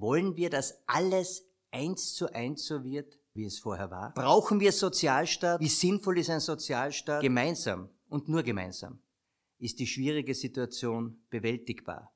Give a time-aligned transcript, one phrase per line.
[0.00, 4.14] Wollen wir, dass alles eins zu eins so wird, wie es vorher war?
[4.14, 5.60] Brauchen wir Sozialstaat?
[5.60, 7.20] Wie sinnvoll ist ein Sozialstaat?
[7.20, 8.98] Gemeinsam und nur gemeinsam
[9.58, 12.14] ist die schwierige Situation bewältigbar.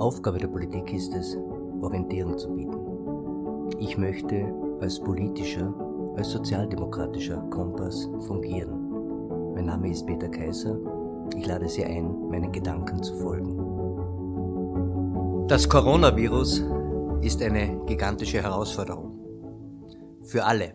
[0.00, 1.36] Aufgabe der Politik ist es,
[1.82, 2.77] Orientierung zu bieten.
[3.80, 5.72] Ich möchte als politischer,
[6.16, 9.54] als sozialdemokratischer Kompass fungieren.
[9.54, 10.78] Mein Name ist Peter Kaiser.
[11.36, 13.56] Ich lade Sie ein, meinen Gedanken zu folgen.
[15.48, 16.64] Das Coronavirus
[17.22, 19.18] ist eine gigantische Herausforderung.
[20.24, 20.74] Für alle.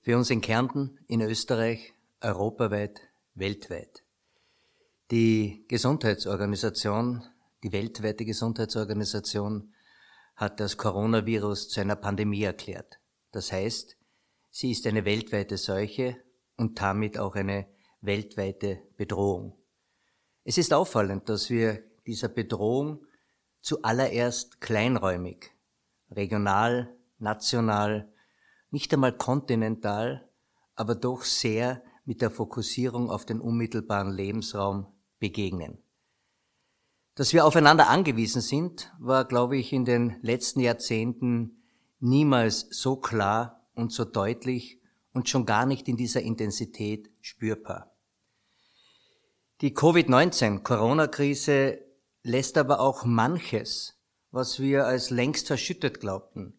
[0.00, 3.00] Für uns in Kärnten, in Österreich, europaweit,
[3.34, 4.02] weltweit.
[5.10, 7.22] Die Gesundheitsorganisation
[7.62, 9.72] die weltweite Gesundheitsorganisation
[10.34, 13.00] hat das Coronavirus zu einer Pandemie erklärt.
[13.30, 13.96] Das heißt,
[14.50, 16.16] sie ist eine weltweite Seuche
[16.56, 17.66] und damit auch eine
[18.00, 19.56] weltweite Bedrohung.
[20.44, 23.06] Es ist auffallend, dass wir dieser Bedrohung
[23.60, 25.50] zuallererst kleinräumig,
[26.10, 28.12] regional, national,
[28.70, 30.28] nicht einmal kontinental,
[30.74, 34.86] aber doch sehr mit der Fokussierung auf den unmittelbaren Lebensraum
[35.20, 35.78] begegnen.
[37.14, 41.62] Dass wir aufeinander angewiesen sind, war, glaube ich, in den letzten Jahrzehnten
[42.00, 44.80] niemals so klar und so deutlich
[45.12, 47.94] und schon gar nicht in dieser Intensität spürbar.
[49.60, 51.84] Die Covid-19 Corona-Krise
[52.22, 53.94] lässt aber auch manches,
[54.30, 56.58] was wir als längst verschüttet glaubten,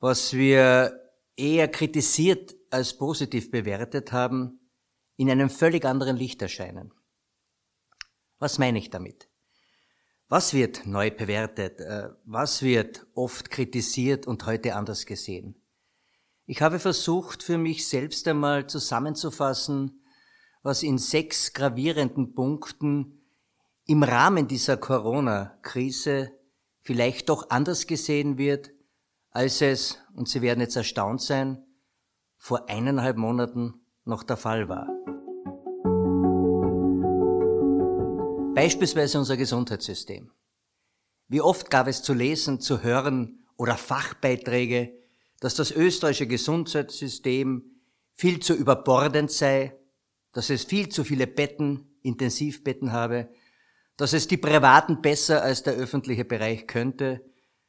[0.00, 1.00] was wir
[1.36, 4.68] eher kritisiert als positiv bewertet haben,
[5.16, 6.92] in einem völlig anderen Licht erscheinen.
[8.38, 9.30] Was meine ich damit?
[10.28, 11.80] Was wird neu bewertet?
[11.80, 15.54] Äh, was wird oft kritisiert und heute anders gesehen?
[16.46, 20.02] Ich habe versucht, für mich selbst einmal zusammenzufassen,
[20.62, 23.20] was in sechs gravierenden Punkten
[23.84, 26.32] im Rahmen dieser Corona-Krise
[26.82, 28.70] vielleicht doch anders gesehen wird,
[29.30, 31.64] als es, und Sie werden jetzt erstaunt sein,
[32.36, 34.88] vor eineinhalb Monaten noch der Fall war.
[38.56, 40.30] Beispielsweise unser Gesundheitssystem.
[41.28, 44.94] Wie oft gab es zu lesen, zu hören oder Fachbeiträge,
[45.40, 47.64] dass das österreichische Gesundheitssystem
[48.14, 49.76] viel zu überbordend sei,
[50.32, 53.28] dass es viel zu viele Betten, Intensivbetten habe,
[53.98, 57.22] dass es die Privaten besser als der öffentliche Bereich könnte,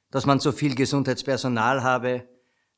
[0.10, 2.30] dass man so viel Gesundheitspersonal habe,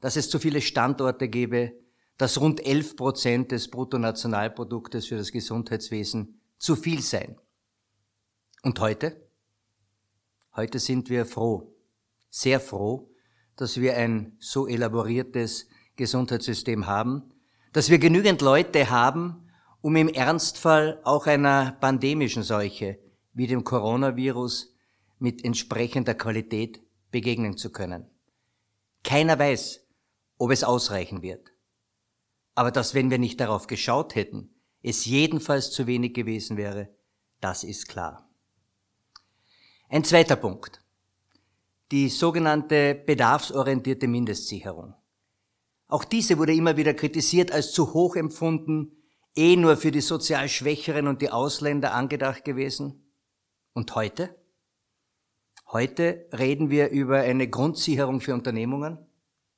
[0.02, 1.74] dass es zu viele Standorte gebe,
[2.18, 7.38] dass rund 11 Prozent des Bruttonationalproduktes für das Gesundheitswesen zu viel seien.
[8.62, 9.30] Und heute?
[10.54, 11.74] Heute sind wir froh,
[12.30, 13.10] sehr froh,
[13.56, 17.34] dass wir ein so elaboriertes Gesundheitssystem haben,
[17.72, 19.50] dass wir genügend Leute haben,
[19.82, 23.00] um im Ernstfall auch einer pandemischen Seuche
[23.32, 24.76] wie dem Coronavirus
[25.20, 26.82] mit entsprechender Qualität
[27.12, 28.10] begegnen zu können.
[29.06, 29.88] Keiner weiß,
[30.38, 31.54] ob es ausreichen wird.
[32.56, 36.90] Aber dass, wenn wir nicht darauf geschaut hätten, es jedenfalls zu wenig gewesen wäre,
[37.40, 38.29] das ist klar.
[39.92, 40.84] Ein zweiter Punkt.
[41.92, 44.94] Die sogenannte bedarfsorientierte Mindestsicherung.
[45.88, 48.92] Auch diese wurde immer wieder kritisiert als zu hoch empfunden,
[49.36, 53.12] eh nur für die sozial Schwächeren und die Ausländer angedacht gewesen.
[53.74, 54.36] Und heute?
[55.72, 59.00] Heute reden wir über eine Grundsicherung für Unternehmungen,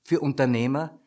[0.06, 1.02] für Unternehmer.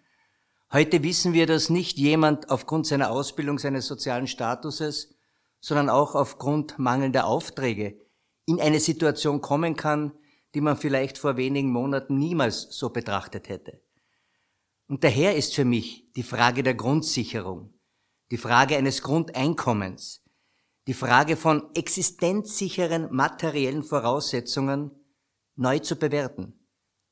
[0.70, 5.14] Heute wissen wir, dass nicht jemand aufgrund seiner Ausbildung, seines sozialen Statuses,
[5.60, 8.04] sondern auch aufgrund mangelnder Aufträge
[8.47, 10.12] in eine Situation kommen kann,
[10.55, 13.81] die man vielleicht vor wenigen Monaten niemals so betrachtet hätte.
[14.87, 17.75] Und daher ist für mich die Frage der Grundsicherung,
[18.31, 20.22] die Frage eines Grundeinkommens,
[20.87, 24.91] die Frage von existenzsicheren materiellen Voraussetzungen
[25.56, 26.54] neu zu bewerten,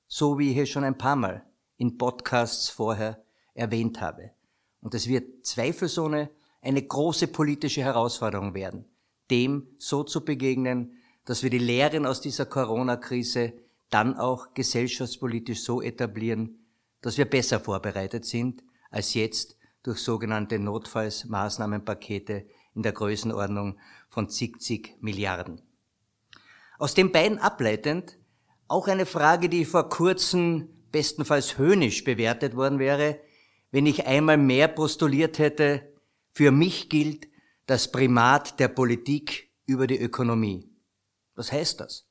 [0.06, 1.46] so wie ich es schon ein paar Mal
[1.78, 3.24] in Podcasts vorher
[3.54, 4.32] erwähnt habe.
[4.80, 6.30] Und es wird zweifelsohne
[6.60, 8.84] eine große politische Herausforderung werden,
[9.30, 13.52] dem so zu begegnen, dass wir die Lehren aus dieser Corona-Krise
[13.90, 16.58] dann auch gesellschaftspolitisch so etablieren,
[17.00, 23.78] dass wir besser vorbereitet sind als jetzt durch sogenannte Notfallsmaßnahmenpakete in der Größenordnung
[24.08, 25.60] von zig, zig Milliarden.
[26.78, 28.18] Aus den beiden ableitend
[28.68, 33.20] auch eine Frage, die vor kurzem bestenfalls höhnisch bewertet worden wäre,
[33.70, 35.92] wenn ich einmal mehr postuliert hätte,
[36.30, 37.28] für mich gilt
[37.66, 40.71] das Primat der Politik über die Ökonomie.
[41.34, 42.08] Was heißt das?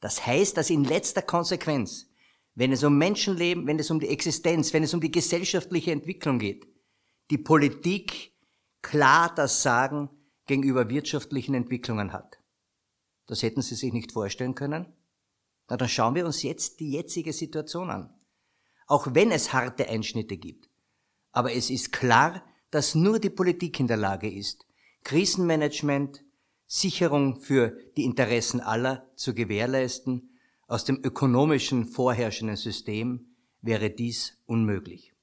[0.00, 2.06] Das heißt, dass in letzter Konsequenz,
[2.54, 6.38] wenn es um Menschenleben, wenn es um die Existenz, wenn es um die gesellschaftliche Entwicklung
[6.38, 6.66] geht,
[7.30, 8.32] die Politik
[8.82, 10.10] klar das Sagen
[10.46, 12.38] gegenüber wirtschaftlichen Entwicklungen hat.
[13.26, 14.86] Das hätten Sie sich nicht vorstellen können?
[15.68, 18.14] Na, dann schauen wir uns jetzt die jetzige Situation an.
[18.86, 20.70] Auch wenn es harte Einschnitte gibt.
[21.32, 24.66] Aber es ist klar, dass nur die Politik in der Lage ist,
[25.04, 26.24] Krisenmanagement,
[26.70, 30.38] Sicherung für die Interessen aller zu gewährleisten.
[30.66, 35.14] Aus dem ökonomischen vorherrschenden System wäre dies unmöglich.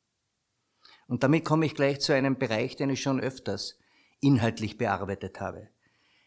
[1.08, 3.78] Und damit komme ich gleich zu einem Bereich, den ich schon öfters
[4.22, 5.70] inhaltlich bearbeitet habe.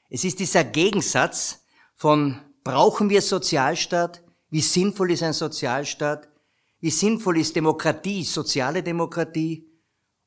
[0.08, 1.64] Es ist dieser Gegensatz
[1.96, 6.28] von brauchen wir Sozialstaat, wie sinnvoll ist ein Sozialstaat,
[6.78, 9.68] wie sinnvoll ist Demokratie, soziale Demokratie,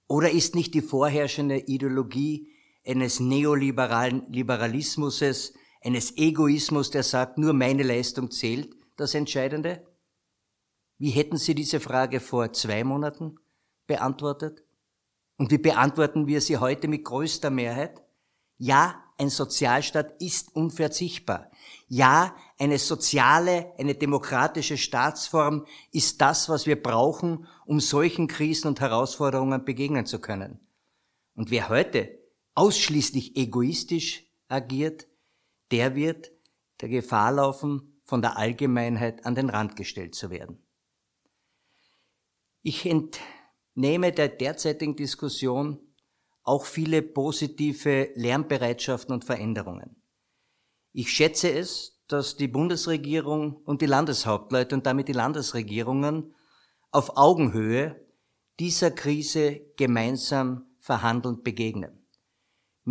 [0.08, 2.51] oder ist nicht die vorherrschende Ideologie
[2.86, 5.24] eines neoliberalen Liberalismus,
[5.84, 9.86] eines Egoismus, der sagt, nur meine Leistung zählt, das Entscheidende?
[10.98, 13.40] Wie hätten Sie diese Frage vor zwei Monaten
[13.88, 14.64] beantwortet?
[15.38, 18.04] Und wie beantworten wir sie heute mit größter Mehrheit?
[18.58, 21.50] Ja, ein Sozialstaat ist unverzichtbar.
[21.88, 28.82] Ja, eine soziale, eine demokratische Staatsform ist das, was wir brauchen, um solchen Krisen und
[28.82, 30.60] Herausforderungen begegnen zu können.
[31.34, 32.21] Und wer heute
[32.54, 35.08] ausschließlich egoistisch agiert,
[35.72, 36.32] der wird
[36.82, 40.68] der Gefahr laufen, von der Allgemeinheit an den Rand gestellt zu werden.
[42.62, 45.80] Ich entnehme der derzeitigen Diskussion
[46.44, 50.02] auch viele positive Lernbereitschaften und Veränderungen.
[50.92, 56.36] Ich schätze es, dass die Bundesregierung und die Landeshauptleute und damit die Landesregierungen
[56.92, 58.06] auf Augenhöhe
[58.60, 62.01] dieser Krise gemeinsam verhandelnd begegnen.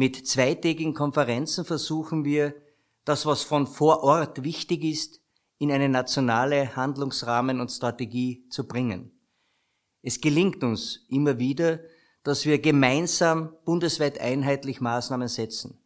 [0.00, 2.54] Mit zweitägigen Konferenzen versuchen wir,
[3.04, 5.20] das, was von vor Ort wichtig ist,
[5.58, 9.12] in eine nationale Handlungsrahmen und Strategie zu bringen.
[10.00, 11.80] Es gelingt uns immer wieder,
[12.22, 15.80] dass wir gemeinsam bundesweit einheitlich Maßnahmen setzen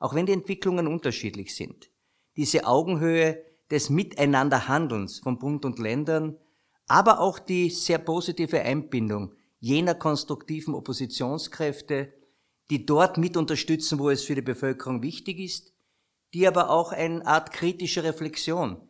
[0.00, 1.90] auch wenn die Entwicklungen unterschiedlich sind.
[2.36, 6.36] Diese Augenhöhe des Miteinanderhandelns von Bund und Ländern,
[6.88, 12.14] aber auch die sehr positive Einbindung jener konstruktiven Oppositionskräfte,
[12.70, 15.74] die dort mit unterstützen, wo es für die Bevölkerung wichtig ist,
[16.32, 18.80] die aber auch eine Art kritische Reflexion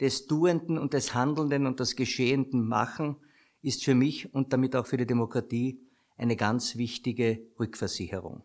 [0.00, 3.16] des Tuenden und des Handelnden und des Geschehenden machen,
[3.62, 5.80] ist für mich und damit auch für die Demokratie
[6.16, 8.44] eine ganz wichtige Rückversicherung.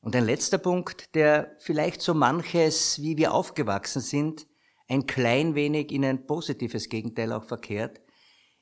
[0.00, 4.46] Und ein letzter Punkt, der vielleicht so manches, wie wir aufgewachsen sind,
[4.88, 8.00] ein klein wenig in ein positives Gegenteil auch verkehrt,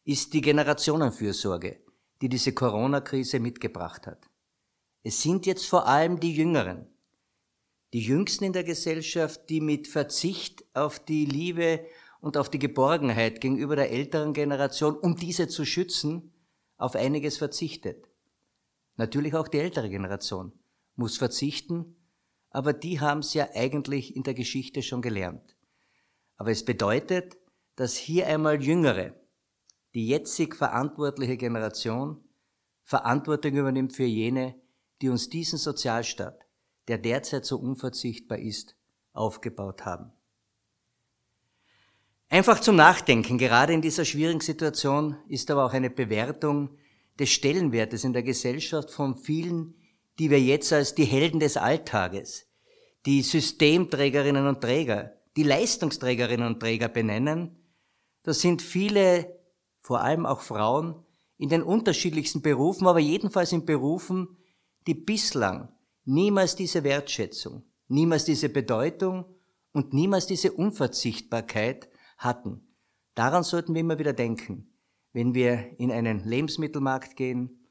[0.05, 1.81] ist die Generationenfürsorge,
[2.21, 4.29] die diese Corona-Krise mitgebracht hat.
[5.09, 6.85] Es sind jetzt vor allem die Jüngeren,
[7.93, 11.87] die Jüngsten in der Gesellschaft, die mit Verzicht auf die Liebe
[12.21, 16.35] und auf die Geborgenheit gegenüber der älteren Generation, um diese zu schützen,
[16.77, 18.09] auf einiges verzichtet.
[18.97, 20.51] Natürlich auch die ältere Generation
[20.97, 21.95] muss verzichten,
[22.51, 25.55] aber die haben es ja eigentlich in der Geschichte schon gelernt.
[26.35, 27.37] Aber es bedeutet,
[27.77, 29.15] dass hier einmal Jüngere,
[29.95, 32.25] die jetzig verantwortliche Generation,
[32.83, 34.57] Verantwortung übernimmt für jene,
[35.03, 36.47] die uns diesen Sozialstaat,
[36.89, 38.77] der derzeit so unverzichtbar ist,
[39.13, 40.13] aufgebaut haben.
[42.29, 46.77] Einfach zum Nachdenken, gerade in dieser schwierigen Situation, ist aber auch eine Bewertung
[47.19, 49.75] des Stellenwertes in der Gesellschaft von vielen
[50.19, 52.47] die wir jetzt als die Helden des Alltages,
[53.05, 57.57] die Systemträgerinnen und Träger, die Leistungsträgerinnen und Träger benennen,
[58.23, 59.39] das sind viele,
[59.79, 61.05] vor allem auch Frauen,
[61.39, 64.39] in den unterschiedlichsten Berufen, aber jedenfalls in Berufen,
[64.87, 65.69] die bislang
[66.05, 69.25] niemals diese Wertschätzung, niemals diese Bedeutung
[69.73, 71.89] und niemals diese Unverzichtbarkeit
[72.19, 72.67] hatten.
[73.15, 74.73] Daran sollten wir immer wieder denken,
[75.13, 77.67] wenn wir in einen Lebensmittelmarkt gehen,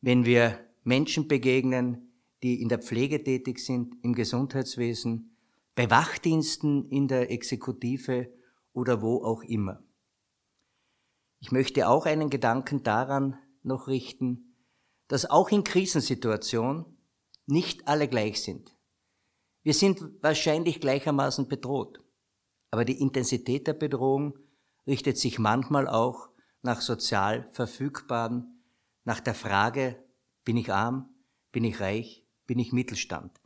[0.00, 2.12] wenn wir Menschen begegnen,
[2.42, 5.36] die in der Pflege tätig sind, im Gesundheitswesen,
[5.74, 8.32] bei Wachdiensten in der Exekutive
[8.72, 9.82] oder wo auch immer.
[11.40, 14.47] Ich möchte auch einen Gedanken daran noch richten,
[15.08, 16.84] dass auch in Krisensituationen
[17.46, 18.76] nicht alle gleich sind.
[19.62, 22.00] Wir sind wahrscheinlich gleichermaßen bedroht,
[22.70, 24.38] aber die Intensität der Bedrohung
[24.86, 26.28] richtet sich manchmal auch
[26.62, 28.62] nach sozial Verfügbaren,
[29.04, 30.02] nach der Frage,
[30.44, 31.08] bin ich arm?
[31.52, 32.26] Bin ich reich?
[32.46, 33.40] Bin ich Mittelstand?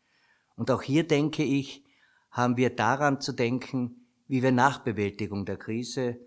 [0.56, 1.84] Und auch hier denke ich,
[2.30, 6.18] haben wir daran zu denken, wie wir nach Bewältigung der Krise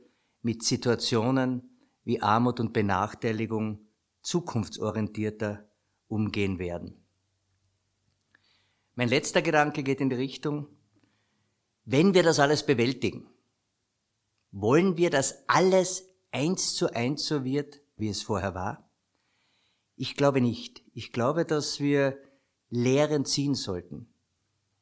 [0.41, 3.84] mit Situationen wie Armut und Benachteiligung
[4.25, 5.67] zukunftsorientierter
[6.07, 7.03] umgehen werden.
[8.95, 10.67] Mein letzter Gedanke geht in die Richtung,
[11.85, 13.29] wenn wir das alles bewältigen,
[14.57, 18.89] Wollen wir, dass alles eins zu eins so wird, wie es vorher war?
[19.97, 20.81] Ich glaube nicht.
[20.93, 22.17] Ich glaube, dass wir
[22.69, 24.07] Lehren ziehen sollten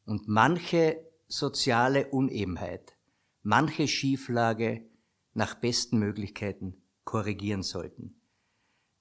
[0.05, 2.95] und manche soziale Unebenheit,
[3.41, 4.85] manche Schieflage
[5.33, 8.21] nach besten Möglichkeiten korrigieren sollten.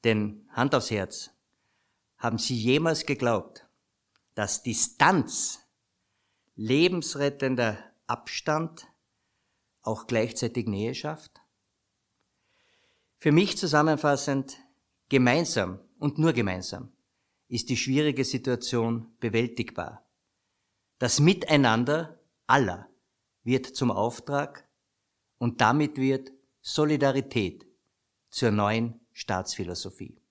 [0.04, 1.30] Denn Hand aufs Herz,
[2.18, 3.66] haben Sie jemals geglaubt,
[4.34, 5.60] dass Distanz,
[6.54, 8.86] lebensrettender Abstand
[9.82, 11.40] auch gleichzeitig Nähe schafft?
[13.18, 14.58] Für mich zusammenfassend,
[15.08, 16.92] gemeinsam und nur gemeinsam
[17.48, 20.08] ist die schwierige Situation bewältigbar.
[20.98, 22.88] Das Miteinander aller
[23.42, 24.66] wird zum Auftrag
[25.38, 27.66] und damit wird Solidarität
[28.30, 30.21] zur neuen Staatsphilosophie.